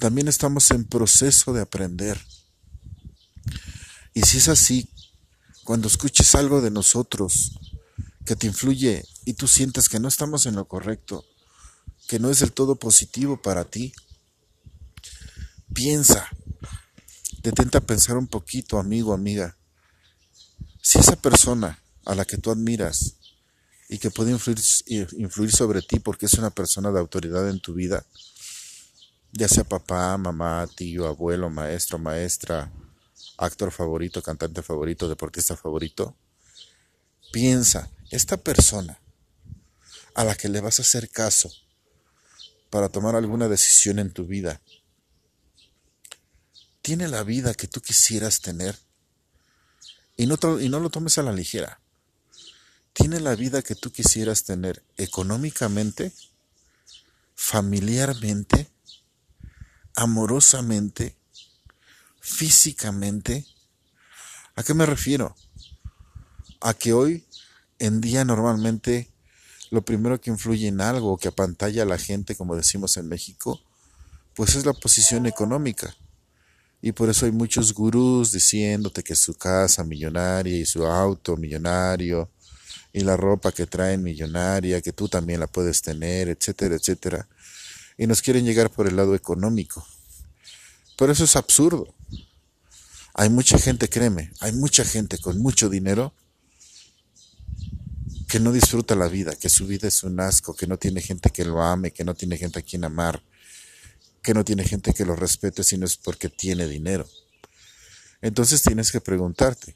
También 0.00 0.26
estamos 0.26 0.68
en 0.72 0.84
proceso 0.84 1.52
de 1.52 1.60
aprender. 1.62 2.20
Y 4.14 4.22
si 4.22 4.38
es 4.38 4.48
así, 4.48 4.90
cuando 5.62 5.86
escuches 5.86 6.34
algo 6.34 6.60
de 6.60 6.72
nosotros 6.72 7.56
que 8.24 8.34
te 8.34 8.48
influye 8.48 9.04
y 9.24 9.34
tú 9.34 9.46
sientes 9.46 9.88
que 9.88 10.00
no 10.00 10.08
estamos 10.08 10.44
en 10.46 10.56
lo 10.56 10.66
correcto, 10.66 11.24
que 12.06 12.18
no 12.18 12.30
es 12.30 12.40
del 12.40 12.52
todo 12.52 12.76
positivo 12.76 13.40
para 13.40 13.64
ti, 13.64 13.92
piensa, 15.72 16.28
detenta 17.42 17.80
pensar 17.80 18.16
un 18.16 18.28
poquito, 18.28 18.78
amigo, 18.78 19.12
amiga. 19.12 19.56
Si 20.80 20.98
esa 20.98 21.16
persona 21.16 21.82
a 22.04 22.14
la 22.14 22.24
que 22.24 22.38
tú 22.38 22.50
admiras 22.50 23.16
y 23.88 23.98
que 23.98 24.10
puede 24.10 24.30
influir, 24.30 24.58
influir 25.18 25.52
sobre 25.52 25.82
ti 25.82 25.98
porque 25.98 26.26
es 26.26 26.34
una 26.34 26.50
persona 26.50 26.92
de 26.92 27.00
autoridad 27.00 27.48
en 27.48 27.60
tu 27.60 27.74
vida, 27.74 28.06
ya 29.32 29.48
sea 29.48 29.64
papá, 29.64 30.16
mamá, 30.16 30.66
tío, 30.76 31.06
abuelo, 31.06 31.50
maestro, 31.50 31.98
maestra, 31.98 32.72
actor 33.36 33.72
favorito, 33.72 34.22
cantante 34.22 34.62
favorito, 34.62 35.08
deportista 35.08 35.56
favorito, 35.56 36.16
piensa, 37.32 37.90
esta 38.10 38.36
persona 38.36 39.00
a 40.14 40.24
la 40.24 40.36
que 40.36 40.48
le 40.48 40.60
vas 40.60 40.78
a 40.78 40.82
hacer 40.82 41.10
caso 41.10 41.50
para 42.70 42.88
tomar 42.88 43.14
alguna 43.14 43.48
decisión 43.48 43.98
en 43.98 44.12
tu 44.12 44.24
vida, 44.24 44.60
tiene 46.82 47.08
la 47.08 47.22
vida 47.24 47.54
que 47.54 47.66
tú 47.66 47.80
quisieras 47.80 48.40
tener. 48.40 48.78
Y 50.16 50.26
no, 50.26 50.38
y 50.60 50.68
no 50.68 50.80
lo 50.80 50.90
tomes 50.90 51.18
a 51.18 51.22
la 51.22 51.32
ligera. 51.32 51.80
Tiene 52.92 53.20
la 53.20 53.34
vida 53.34 53.62
que 53.62 53.74
tú 53.74 53.90
quisieras 53.90 54.44
tener 54.44 54.82
económicamente, 54.96 56.12
familiarmente, 57.34 58.70
amorosamente, 59.94 61.16
físicamente. 62.20 63.46
¿A 64.54 64.62
qué 64.62 64.72
me 64.72 64.86
refiero? 64.86 65.36
A 66.60 66.72
que 66.72 66.92
hoy 66.92 67.26
en 67.78 68.00
día 68.00 68.24
normalmente 68.24 69.10
lo 69.70 69.84
primero 69.84 70.20
que 70.20 70.30
influye 70.30 70.68
en 70.68 70.80
algo 70.80 71.18
que 71.18 71.28
apantalla 71.28 71.82
a 71.82 71.86
la 71.86 71.98
gente, 71.98 72.36
como 72.36 72.56
decimos 72.56 72.96
en 72.96 73.08
México, 73.08 73.60
pues 74.34 74.54
es 74.54 74.66
la 74.66 74.72
posición 74.72 75.26
económica. 75.26 75.96
Y 76.82 76.92
por 76.92 77.08
eso 77.08 77.26
hay 77.26 77.32
muchos 77.32 77.72
gurús 77.72 78.32
diciéndote 78.32 79.02
que 79.02 79.16
su 79.16 79.34
casa 79.34 79.82
millonaria 79.82 80.56
y 80.56 80.66
su 80.66 80.86
auto 80.86 81.36
millonario 81.36 82.30
y 82.92 83.00
la 83.00 83.16
ropa 83.16 83.52
que 83.52 83.66
traen 83.66 84.02
millonaria, 84.02 84.80
que 84.80 84.92
tú 84.92 85.08
también 85.08 85.40
la 85.40 85.46
puedes 85.46 85.82
tener, 85.82 86.28
etcétera, 86.28 86.76
etcétera. 86.76 87.28
Y 87.98 88.06
nos 88.06 88.22
quieren 88.22 88.44
llegar 88.44 88.70
por 88.70 88.86
el 88.86 88.96
lado 88.96 89.14
económico. 89.14 89.86
Pero 90.96 91.12
eso 91.12 91.24
es 91.24 91.34
absurdo. 91.36 91.94
Hay 93.14 93.30
mucha 93.30 93.58
gente, 93.58 93.88
créeme, 93.88 94.30
hay 94.40 94.52
mucha 94.52 94.84
gente 94.84 95.18
con 95.18 95.38
mucho 95.38 95.68
dinero 95.68 96.12
que 98.36 98.40
no 98.40 98.52
disfruta 98.52 98.94
la 98.94 99.08
vida, 99.08 99.34
que 99.34 99.48
su 99.48 99.66
vida 99.66 99.88
es 99.88 100.02
un 100.02 100.20
asco, 100.20 100.54
que 100.54 100.66
no 100.66 100.76
tiene 100.76 101.00
gente 101.00 101.30
que 101.30 101.42
lo 101.42 101.62
ame, 101.62 101.92
que 101.92 102.04
no 102.04 102.12
tiene 102.12 102.36
gente 102.36 102.58
a 102.58 102.62
quien 102.62 102.84
amar, 102.84 103.22
que 104.22 104.34
no 104.34 104.44
tiene 104.44 104.62
gente 104.62 104.92
que 104.92 105.06
lo 105.06 105.16
respete, 105.16 105.64
sino 105.64 105.86
es 105.86 105.96
porque 105.96 106.28
tiene 106.28 106.68
dinero. 106.68 107.08
Entonces 108.20 108.60
tienes 108.60 108.92
que 108.92 109.00
preguntarte, 109.00 109.74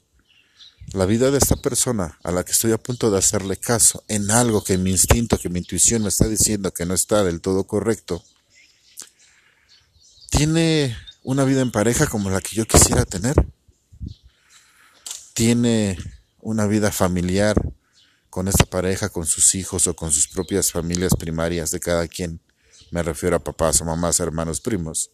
la 0.93 1.07
vida 1.07 1.31
de 1.31 1.39
esta 1.39 1.55
persona 1.55 2.19
a 2.21 2.29
la 2.29 2.43
que 2.43 2.51
estoy 2.51 2.71
a 2.71 2.77
punto 2.77 3.09
de 3.09 3.17
hacerle 3.17 3.57
caso 3.57 4.03
en 4.07 4.29
algo 4.29 4.63
que 4.63 4.77
mi 4.77 4.91
instinto, 4.91 5.39
que 5.39 5.49
mi 5.49 5.57
intuición 5.57 6.03
me 6.03 6.09
está 6.09 6.27
diciendo 6.27 6.71
que 6.71 6.85
no 6.85 6.93
está 6.93 7.23
del 7.23 7.41
todo 7.41 7.65
correcto, 7.65 8.23
tiene 10.29 10.95
una 11.23 11.45
vida 11.45 11.61
en 11.61 11.71
pareja 11.71 12.05
como 12.05 12.29
la 12.29 12.41
que 12.41 12.55
yo 12.55 12.67
quisiera 12.67 13.05
tener. 13.05 13.43
Tiene 15.33 15.97
una 16.41 16.67
vida 16.67 16.91
familiar 16.91 17.59
con 18.31 18.47
esta 18.47 18.65
pareja, 18.65 19.09
con 19.09 19.27
sus 19.27 19.53
hijos 19.53 19.85
o 19.85 19.95
con 19.95 20.11
sus 20.11 20.27
propias 20.27 20.71
familias 20.71 21.13
primarias 21.15 21.69
de 21.69 21.79
cada 21.79 22.07
quien. 22.07 22.41
Me 22.89 23.03
refiero 23.03 23.35
a 23.35 23.43
papás 23.43 23.79
o 23.81 23.85
mamás, 23.85 24.19
hermanos, 24.19 24.59
primos. 24.59 25.11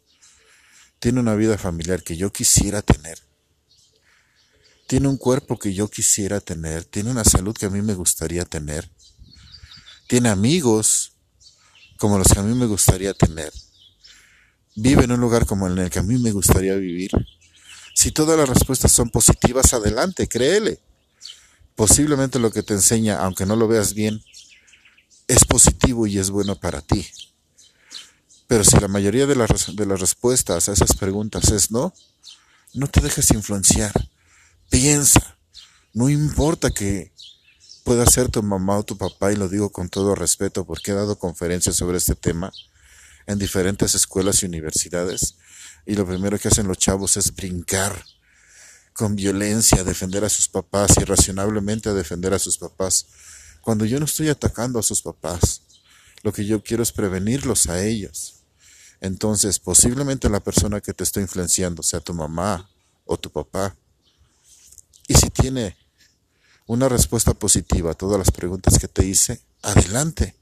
Tiene 1.00 1.20
una 1.20 1.36
vida 1.36 1.58
familiar 1.58 2.02
que 2.02 2.16
yo 2.16 2.32
quisiera 2.32 2.82
tener. 2.82 3.20
Tiene 4.88 5.10
un 5.10 5.18
cuerpo 5.18 5.60
que 5.60 5.74
yo 5.74 5.90
quisiera 5.90 6.40
tener. 6.40 6.86
Tiene 6.86 7.12
una 7.12 7.26
salud 7.26 7.54
que 7.54 7.66
a 7.66 7.70
mí 7.70 7.82
me 7.82 7.94
gustaría 7.94 8.46
tener. 8.46 8.90
Tiene 10.08 10.30
amigos 10.30 11.12
como 11.98 12.18
los 12.18 12.28
que 12.28 12.40
a 12.40 12.44
mí 12.44 12.56
me 12.56 12.68
gustaría 12.68 13.14
tener 13.14 13.52
vive 14.78 15.06
en 15.06 15.12
un 15.12 15.20
lugar 15.20 15.46
como 15.46 15.68
en 15.68 15.78
el 15.80 15.90
que 15.90 16.00
a 16.00 16.04
mí 16.04 16.18
me 16.18 16.32
gustaría 16.32 16.76
vivir? 16.76 17.12
Si 17.96 18.12
todas 18.12 18.38
las 18.38 18.48
respuestas 18.48 18.92
son 18.92 19.10
positivas, 19.10 19.74
adelante, 19.74 20.28
créele. 20.28 20.80
Posiblemente 21.78 22.40
lo 22.40 22.50
que 22.50 22.64
te 22.64 22.74
enseña, 22.74 23.20
aunque 23.20 23.46
no 23.46 23.56
lo 23.56 23.68
veas 23.68 23.94
bien, 23.94 24.24
es 25.28 25.46
positivo 25.46 26.08
y 26.08 26.18
es 26.18 26.32
bueno 26.32 26.60
para 26.60 26.82
ti. 26.82 27.08
Pero 28.48 28.64
si 28.64 28.80
la 28.80 28.88
mayoría 28.88 29.28
de 29.28 29.36
las, 29.36 29.76
de 29.76 29.86
las 29.86 30.00
respuestas 30.00 30.68
a 30.68 30.74
esas 30.74 30.96
preguntas 30.96 31.52
es 31.52 31.70
no, 31.70 31.94
no 32.74 32.88
te 32.88 33.00
dejes 33.00 33.30
influenciar. 33.30 33.92
Piensa. 34.72 35.38
No 35.94 36.10
importa 36.10 36.72
que 36.72 37.14
pueda 37.84 38.08
ser 38.08 38.30
tu 38.30 38.42
mamá 38.42 38.80
o 38.80 38.84
tu 38.84 38.98
papá, 38.98 39.32
y 39.32 39.36
lo 39.36 39.48
digo 39.48 39.72
con 39.72 39.88
todo 39.88 40.16
respeto 40.16 40.66
porque 40.66 40.92
he 40.92 40.96
dado 40.96 41.20
conferencias 41.20 41.76
sobre 41.76 42.00
este 42.00 42.16
tema 42.16 42.52
en 43.28 43.38
diferentes 43.38 43.94
escuelas 43.94 44.42
y 44.42 44.48
universidades 44.48 45.36
y 45.86 45.94
lo 45.94 46.08
primero 46.08 46.40
que 46.40 46.48
hacen 46.48 46.68
los 46.68 46.80
chavos 46.80 47.18
es 47.18 47.36
brincar 47.36 48.04
con 48.98 49.16
violencia 49.16 49.82
a 49.82 49.84
defender 49.84 50.26
a 50.26 50.30
sus 50.30 50.50
papás, 50.50 50.98
irracionalmente 50.98 51.88
a 51.88 51.94
defender 51.94 52.34
a 52.34 52.40
sus 52.40 52.58
papás, 52.58 53.06
cuando 53.62 53.86
yo 53.86 54.00
no 54.00 54.06
estoy 54.06 54.30
atacando 54.30 54.80
a 54.80 54.84
sus 54.84 55.04
papás. 55.04 55.62
Lo 56.24 56.34
que 56.34 56.46
yo 56.46 56.64
quiero 56.64 56.82
es 56.82 56.92
prevenirlos 56.92 57.68
a 57.68 57.86
ellos. 57.86 58.42
Entonces, 59.00 59.60
posiblemente 59.60 60.30
la 60.30 60.40
persona 60.40 60.82
que 60.82 60.96
te 60.96 61.04
está 61.04 61.22
influenciando 61.22 61.84
sea 61.84 62.00
tu 62.00 62.16
mamá 62.16 62.72
o 63.06 63.18
tu 63.18 63.30
papá. 63.32 63.76
Y 65.08 65.14
si 65.14 65.30
tiene 65.30 65.78
una 66.66 66.90
respuesta 66.90 67.36
positiva 67.36 67.92
a 67.92 67.96
todas 67.96 68.18
las 68.18 68.32
preguntas 68.32 68.80
que 68.80 68.88
te 68.88 69.06
hice, 69.06 69.40
adelante. 69.62 70.36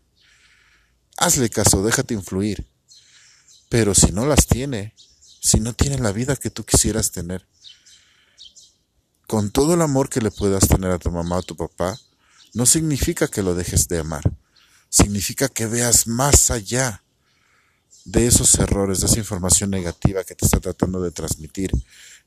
Hazle 1.18 1.50
caso, 1.50 1.84
déjate 1.84 2.14
influir. 2.14 2.66
Pero 3.68 3.94
si 3.94 4.14
no 4.14 4.26
las 4.26 4.48
tiene, 4.48 4.96
si 5.42 5.60
no 5.60 5.74
tiene 5.74 5.98
la 6.00 6.14
vida 6.14 6.38
que 6.38 6.50
tú 6.50 6.64
quisieras 6.64 7.12
tener, 7.12 7.46
con 9.28 9.52
todo 9.52 9.74
el 9.74 9.82
amor 9.82 10.10
que 10.10 10.22
le 10.22 10.32
puedas 10.32 10.68
tener 10.68 10.92
a 10.92 11.00
tu 11.00 11.12
mamá 11.12 11.38
o 11.38 11.44
tu 11.44 11.56
papá, 11.56 11.98
no 12.54 12.66
significa 12.66 13.28
que 13.28 13.44
lo 13.44 13.56
dejes 13.56 13.88
de 13.88 14.00
amar. 14.00 14.24
Significa 14.90 15.50
que 15.50 15.66
veas 15.66 16.08
más 16.08 16.52
allá 16.52 17.04
de 18.06 18.28
esos 18.28 18.56
errores, 18.56 19.02
de 19.02 19.08
esa 19.08 19.20
información 19.20 19.72
negativa 19.72 20.24
que 20.24 20.36
te 20.36 20.46
está 20.46 20.60
tratando 20.60 21.02
de 21.02 21.12
transmitir, 21.12 21.72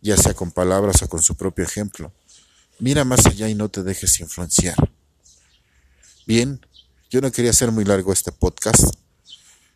ya 0.03 0.17
sea 0.17 0.35
con 0.35 0.51
palabras 0.51 1.01
o 1.03 1.09
con 1.09 1.23
su 1.23 1.37
propio 1.37 1.65
ejemplo. 1.65 2.13
Mira 2.81 3.05
más 3.05 3.27
allá 3.27 3.49
y 3.49 3.55
no 3.55 3.69
te 3.69 3.83
dejes 3.83 4.21
influenciar. 4.21 4.77
Bien, 6.27 6.61
yo 7.11 7.21
no 7.21 7.33
quería 7.33 7.53
hacer 7.53 7.73
muy 7.73 7.85
largo 7.85 8.13
este 8.13 8.33
podcast. 8.33 8.85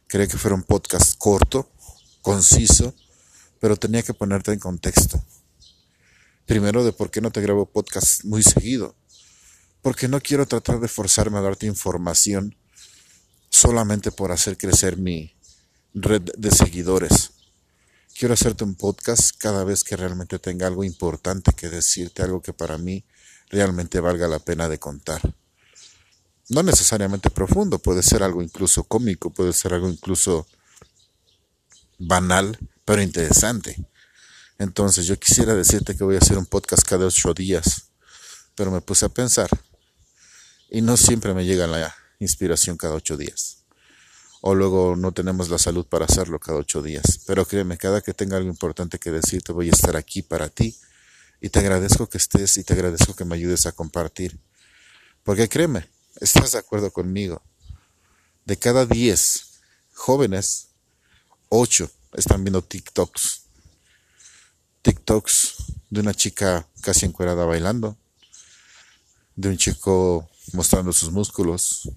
Quería 0.08 0.26
que 0.26 0.36
fuera 0.36 0.54
un 0.54 0.64
podcast 0.64 1.16
corto, 1.16 1.70
conciso, 2.20 2.94
pero 3.58 3.76
tenía 3.76 4.02
que 4.02 4.12
ponerte 4.12 4.52
en 4.52 4.58
contexto. 4.58 5.22
Primero 6.52 6.84
de 6.84 6.92
por 6.92 7.10
qué 7.10 7.22
no 7.22 7.30
te 7.30 7.40
grabo 7.40 7.64
podcast 7.64 8.24
muy 8.24 8.42
seguido. 8.42 8.94
Porque 9.80 10.06
no 10.06 10.20
quiero 10.20 10.44
tratar 10.44 10.80
de 10.80 10.86
forzarme 10.86 11.38
a 11.38 11.40
darte 11.40 11.64
información 11.64 12.54
solamente 13.48 14.12
por 14.12 14.32
hacer 14.32 14.58
crecer 14.58 14.98
mi 14.98 15.34
red 15.94 16.20
de 16.36 16.50
seguidores. 16.50 17.30
Quiero 18.14 18.34
hacerte 18.34 18.64
un 18.64 18.74
podcast 18.74 19.34
cada 19.38 19.64
vez 19.64 19.82
que 19.82 19.96
realmente 19.96 20.38
tenga 20.38 20.66
algo 20.66 20.84
importante 20.84 21.54
que 21.54 21.70
decirte, 21.70 22.20
algo 22.20 22.42
que 22.42 22.52
para 22.52 22.76
mí 22.76 23.02
realmente 23.48 23.98
valga 24.00 24.28
la 24.28 24.38
pena 24.38 24.68
de 24.68 24.78
contar. 24.78 25.22
No 26.50 26.62
necesariamente 26.62 27.30
profundo, 27.30 27.78
puede 27.78 28.02
ser 28.02 28.22
algo 28.22 28.42
incluso 28.42 28.84
cómico, 28.84 29.30
puede 29.30 29.54
ser 29.54 29.72
algo 29.72 29.88
incluso 29.88 30.46
banal, 31.98 32.58
pero 32.84 33.00
interesante. 33.00 33.86
Entonces 34.62 35.06
yo 35.06 35.18
quisiera 35.18 35.56
decirte 35.56 35.96
que 35.96 36.04
voy 36.04 36.14
a 36.14 36.18
hacer 36.18 36.38
un 36.38 36.46
podcast 36.46 36.84
cada 36.88 37.04
ocho 37.04 37.34
días, 37.34 37.88
pero 38.54 38.70
me 38.70 38.80
puse 38.80 39.04
a 39.04 39.08
pensar 39.08 39.50
y 40.70 40.82
no 40.82 40.96
siempre 40.96 41.34
me 41.34 41.44
llega 41.44 41.66
la 41.66 41.92
inspiración 42.20 42.76
cada 42.76 42.94
ocho 42.94 43.16
días. 43.16 43.64
O 44.40 44.54
luego 44.54 44.94
no 44.94 45.10
tenemos 45.10 45.48
la 45.48 45.58
salud 45.58 45.84
para 45.86 46.04
hacerlo 46.04 46.38
cada 46.38 46.58
ocho 46.58 46.80
días. 46.80 47.22
Pero 47.26 47.44
créeme, 47.44 47.76
cada 47.76 48.02
que 48.02 48.14
tenga 48.14 48.36
algo 48.36 48.48
importante 48.48 49.00
que 49.00 49.10
decirte 49.10 49.50
voy 49.50 49.66
a 49.66 49.72
estar 49.72 49.96
aquí 49.96 50.22
para 50.22 50.48
ti. 50.48 50.78
Y 51.40 51.48
te 51.48 51.58
agradezco 51.58 52.08
que 52.08 52.18
estés 52.18 52.56
y 52.56 52.62
te 52.62 52.74
agradezco 52.74 53.16
que 53.16 53.24
me 53.24 53.34
ayudes 53.34 53.66
a 53.66 53.72
compartir. 53.72 54.38
Porque 55.24 55.48
créeme, 55.48 55.90
estás 56.20 56.52
de 56.52 56.58
acuerdo 56.58 56.92
conmigo. 56.92 57.42
De 58.44 58.56
cada 58.56 58.86
diez 58.86 59.58
jóvenes, 59.92 60.68
ocho 61.48 61.90
están 62.12 62.44
viendo 62.44 62.62
TikToks 62.62 63.41
TikToks 64.82 65.54
de 65.90 66.00
una 66.00 66.14
chica 66.14 66.68
casi 66.80 67.06
encuerada 67.06 67.44
bailando, 67.44 67.96
de 69.36 69.48
un 69.48 69.56
chico 69.56 70.28
mostrando 70.52 70.92
sus 70.92 71.10
músculos, 71.10 71.88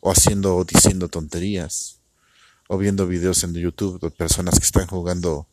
o 0.00 0.10
haciendo 0.10 0.56
o 0.56 0.64
diciendo 0.64 1.08
tonterías, 1.08 1.98
o 2.68 2.76
viendo 2.76 3.06
videos 3.06 3.42
en 3.44 3.54
YouTube 3.54 4.00
de 4.00 4.10
personas 4.10 4.58
que 4.58 4.66
están 4.66 4.86
jugando 4.86 5.46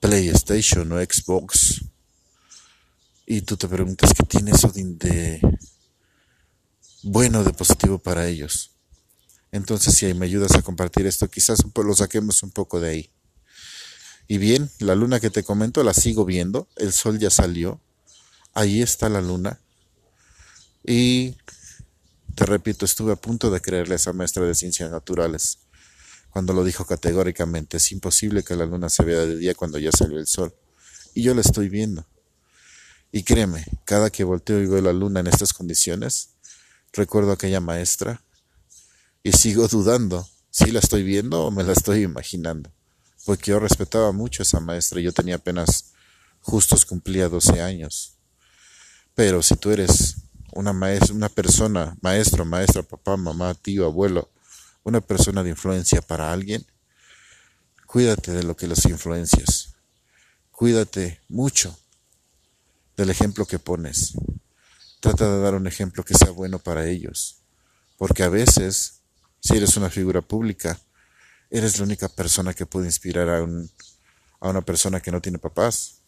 PlayStation 0.00 0.90
o 0.92 0.98
Xbox. 0.98 1.84
Y 3.26 3.42
tú 3.42 3.56
te 3.56 3.66
preguntas 3.66 4.12
qué 4.16 4.24
tiene 4.24 4.52
eso 4.52 4.70
de, 4.72 5.40
bueno, 7.02 7.42
de 7.42 7.52
positivo 7.52 7.98
para 7.98 8.28
ellos. 8.28 8.70
Entonces, 9.50 9.94
si 9.94 10.12
me 10.14 10.26
ayudas 10.26 10.52
a 10.52 10.62
compartir 10.62 11.06
esto, 11.06 11.28
quizás 11.28 11.58
lo 11.74 11.94
saquemos 11.94 12.42
un 12.42 12.50
poco 12.50 12.78
de 12.78 12.90
ahí. 12.90 13.10
Y 14.28 14.38
bien, 14.38 14.70
la 14.80 14.94
luna 14.94 15.20
que 15.20 15.30
te 15.30 15.44
comento 15.44 15.82
la 15.84 15.94
sigo 15.94 16.24
viendo, 16.24 16.68
el 16.76 16.92
sol 16.92 17.18
ya 17.18 17.30
salió, 17.30 17.80
ahí 18.54 18.82
está 18.82 19.08
la 19.08 19.20
luna. 19.20 19.60
Y 20.84 21.36
te 22.34 22.44
repito, 22.44 22.84
estuve 22.84 23.12
a 23.12 23.16
punto 23.16 23.50
de 23.50 23.60
creerle 23.60 23.94
a 23.94 23.96
esa 23.96 24.12
maestra 24.12 24.44
de 24.44 24.54
ciencias 24.54 24.90
naturales 24.90 25.58
cuando 26.36 26.52
lo 26.52 26.64
dijo 26.64 26.84
categóricamente, 26.84 27.78
es 27.78 27.92
imposible 27.92 28.42
que 28.42 28.56
la 28.56 28.66
luna 28.66 28.90
se 28.90 29.02
vea 29.04 29.20
de 29.20 29.38
día 29.38 29.54
cuando 29.54 29.78
ya 29.78 29.90
salió 29.90 30.18
el 30.18 30.26
sol. 30.26 30.54
Y 31.14 31.22
yo 31.22 31.32
la 31.32 31.40
estoy 31.40 31.70
viendo. 31.70 32.06
Y 33.10 33.22
créeme, 33.22 33.64
cada 33.86 34.10
que 34.10 34.22
volteo 34.22 34.60
y 34.60 34.66
veo 34.66 34.82
la 34.82 34.92
luna 34.92 35.20
en 35.20 35.28
estas 35.28 35.54
condiciones, 35.54 36.34
recuerdo 36.92 37.30
a 37.30 37.34
aquella 37.36 37.60
maestra 37.60 38.22
y 39.22 39.32
sigo 39.32 39.66
dudando 39.66 40.28
si 40.50 40.72
la 40.72 40.80
estoy 40.80 41.04
viendo 41.04 41.42
o 41.42 41.50
me 41.50 41.64
la 41.64 41.72
estoy 41.72 42.02
imaginando 42.02 42.70
porque 43.26 43.50
yo 43.50 43.58
respetaba 43.58 44.12
mucho 44.12 44.40
a 44.40 44.44
esa 44.44 44.60
maestra, 44.60 45.00
yo 45.00 45.12
tenía 45.12 45.34
apenas 45.34 45.92
justos 46.40 46.86
cumplía 46.86 47.28
12 47.28 47.60
años. 47.60 48.14
Pero 49.16 49.42
si 49.42 49.56
tú 49.56 49.72
eres 49.72 50.18
una 50.52 50.72
maestra, 50.72 51.12
una 51.12 51.28
persona, 51.28 51.96
maestro, 52.02 52.44
maestra, 52.44 52.84
papá, 52.84 53.16
mamá, 53.16 53.52
tío, 53.54 53.84
abuelo, 53.84 54.30
una 54.84 55.00
persona 55.00 55.42
de 55.42 55.50
influencia 55.50 56.00
para 56.02 56.32
alguien, 56.32 56.64
cuídate 57.84 58.30
de 58.30 58.44
lo 58.44 58.56
que 58.56 58.68
los 58.68 58.84
influencias. 58.84 59.74
Cuídate 60.52 61.20
mucho 61.28 61.76
del 62.96 63.10
ejemplo 63.10 63.44
que 63.44 63.58
pones. 63.58 64.12
Trata 65.00 65.28
de 65.28 65.40
dar 65.40 65.54
un 65.56 65.66
ejemplo 65.66 66.04
que 66.04 66.14
sea 66.14 66.30
bueno 66.30 66.60
para 66.60 66.86
ellos. 66.86 67.38
Porque 67.98 68.22
a 68.22 68.28
veces, 68.28 69.00
si 69.40 69.56
eres 69.56 69.76
una 69.76 69.90
figura 69.90 70.22
pública, 70.22 70.78
eres 71.58 71.78
la 71.78 71.84
única 71.84 72.08
persona 72.08 72.54
que 72.54 72.66
puede 72.66 72.86
inspirar 72.86 73.28
a, 73.28 73.42
un, 73.42 73.70
a 74.40 74.48
una 74.48 74.62
persona 74.62 75.00
que 75.00 75.10
no 75.10 75.20
tiene 75.20 75.38
papás 75.38 76.02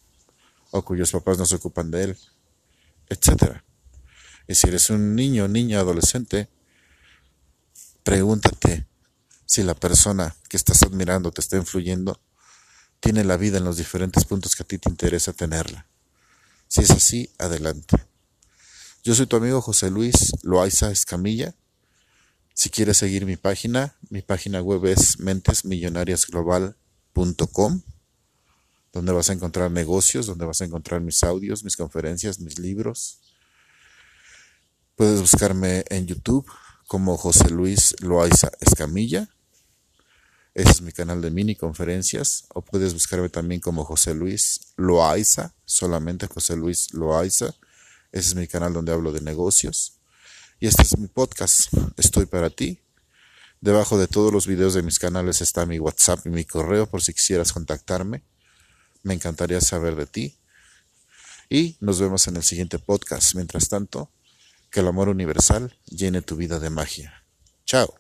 o 0.71 0.85
cuyos 0.85 1.13
papás 1.13 1.39
no 1.39 1.47
se 1.47 1.57
ocupan 1.57 1.91
de 1.91 2.05
él, 2.05 2.19
etc. 3.09 3.63
Y 4.47 4.55
si 4.55 4.69
eres 4.69 4.91
un 4.91 5.15
niño, 5.15 5.49
niña, 5.49 5.81
adolescente, 5.81 6.49
pregúntate 8.03 8.87
si 9.47 9.63
la 9.63 9.75
persona 9.75 10.37
que 10.49 10.59
estás 10.59 10.83
admirando 10.83 11.31
te 11.31 11.41
está 11.41 11.57
influyendo 11.57 12.21
tiene 13.01 13.25
la 13.25 13.37
vida 13.37 13.59
en 13.59 13.65
los 13.65 13.77
diferentes 13.77 14.25
puntos 14.25 14.57
que 14.57 14.65
a 14.65 14.67
ti 14.67 14.79
te 14.79 14.91
interesa 14.91 15.33
tenerla. 15.33 15.87
Si 16.67 16.83
es 16.83 16.91
así, 16.91 17.31
adelante. 17.39 17.97
Yo 19.03 19.15
soy 19.15 19.27
tu 19.27 19.37
amigo 19.37 19.63
José 19.63 19.91
Luis 19.91 20.33
Loaiza 20.43 20.91
Escamilla 20.91 21.55
si 22.59 22.68
quieres 22.71 22.97
seguir 22.97 23.25
mi 23.25 23.37
página, 23.37 23.94
mi 24.11 24.21
página 24.21 24.61
web 24.61 24.85
es 24.87 25.21
mentesmillonariasglobal.com, 25.21 27.83
donde 28.92 29.12
vas 29.12 29.31
a 29.31 29.33
encontrar 29.33 29.71
negocios, 29.71 30.27
donde 30.27 30.44
vas 30.44 30.61
a 30.61 30.64
encontrar 30.64 31.01
mis 31.01 31.23
audios, 31.23 31.62
mis 31.62 31.77
conferencias, 31.77 32.40
mis 32.40 32.59
libros. 32.59 33.21
Puedes 34.97 35.21
buscarme 35.21 35.85
en 35.88 36.09
YouTube 36.09 36.51
como 36.88 37.16
José 37.16 37.49
Luis 37.49 37.94
Loaiza 38.01 38.51
Escamilla. 38.59 39.29
Ese 40.53 40.71
es 40.73 40.83
mi 40.83 40.90
canal 40.90 41.23
de 41.23 41.31
mini 41.31 41.55
conferencias. 41.55 42.47
O 42.49 42.62
puedes 42.62 42.92
buscarme 42.92 43.29
también 43.29 43.61
como 43.61 43.85
José 43.85 44.16
Luis 44.16 44.73
Loaiza, 44.77 45.55
solamente 45.64 46.27
José 46.27 46.57
Luis 46.57 46.92
Loaiza. 46.92 47.55
Ese 48.11 48.31
es 48.31 48.35
mi 48.35 48.49
canal 48.49 48.73
donde 48.73 48.90
hablo 48.90 49.12
de 49.12 49.21
negocios. 49.21 49.98
Y 50.61 50.66
este 50.66 50.83
es 50.83 50.99
mi 50.99 51.07
podcast. 51.07 51.73
Estoy 51.97 52.27
para 52.27 52.51
ti. 52.51 52.81
Debajo 53.61 53.97
de 53.97 54.09
todos 54.09 54.33
los 54.33 54.47
videos 54.47 54.75
de 54.75 54.83
mis 54.83 54.99
canales 54.99 55.40
está 55.40 55.66
mi 55.66 55.79
WhatsApp 55.79 56.27
y 56.27 56.31
mi 56.31 56.44
correo 56.44 56.87
por 56.87 57.01
si 57.01 57.12
quisieras 57.12 57.53
contactarme. 57.53 58.23
Me 59.05 59.14
encantaría 59.14 59.61
saber 59.61 59.94
de 59.94 60.07
ti. 60.07 60.37
Y 61.49 61.77
nos 61.81 62.01
vemos 62.01 62.27
en 62.27 62.37
el 62.37 62.42
siguiente 62.42 62.81
podcast. 62.81 63.37
Mientras 63.37 63.68
tanto, 63.68 64.11
que 64.71 64.81
el 64.81 64.88
amor 64.88 65.09
universal 65.09 65.77
llene 65.87 66.23
tu 66.23 66.35
vida 66.35 66.59
de 66.59 66.71
magia. 66.71 67.25
Chao. 67.64 67.94